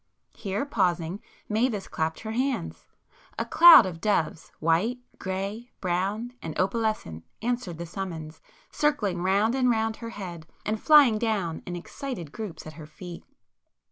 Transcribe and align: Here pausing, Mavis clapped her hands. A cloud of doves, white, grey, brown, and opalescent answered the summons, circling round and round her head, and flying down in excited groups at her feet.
Here 0.33 0.65
pausing, 0.65 1.21
Mavis 1.47 1.87
clapped 1.87 2.21
her 2.21 2.31
hands. 2.31 2.87
A 3.37 3.45
cloud 3.45 3.85
of 3.85 4.01
doves, 4.01 4.51
white, 4.59 4.97
grey, 5.19 5.69
brown, 5.79 6.33
and 6.41 6.57
opalescent 6.57 7.23
answered 7.43 7.77
the 7.77 7.85
summons, 7.85 8.41
circling 8.71 9.21
round 9.21 9.53
and 9.53 9.69
round 9.69 9.97
her 9.97 10.09
head, 10.09 10.47
and 10.65 10.81
flying 10.81 11.19
down 11.19 11.61
in 11.67 11.75
excited 11.75 12.31
groups 12.31 12.65
at 12.65 12.73
her 12.81 12.87
feet. 12.87 13.23